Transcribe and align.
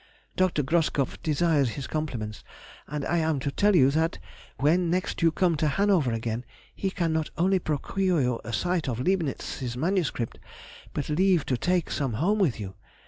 Dr. 0.35 0.63
Groskopf 0.63 1.21
desires 1.21 1.73
his 1.77 1.85
compliments, 1.85 2.43
and 2.87 3.05
I 3.05 3.19
am 3.19 3.37
to 3.41 3.51
tell 3.51 3.75
you 3.75 3.91
that 3.91 4.17
when 4.57 4.89
next 4.89 5.21
you 5.21 5.31
come 5.31 5.55
to 5.57 5.67
Hanover 5.67 6.11
again 6.11 6.43
he 6.73 6.89
can 6.89 7.13
not 7.13 7.29
only 7.37 7.59
procure 7.59 8.19
you 8.19 8.41
a 8.43 8.51
sight 8.51 8.89
of 8.89 8.99
Leibnitz's 8.99 9.77
MS., 9.77 10.11
but 10.95 11.09
leave 11.09 11.45
to 11.45 11.55
take 11.55 11.91
some 11.91 12.13
home 12.13 12.39
with 12.39 12.59
you. 12.59 12.73